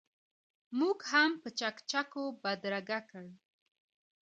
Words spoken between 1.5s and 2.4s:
چکچکو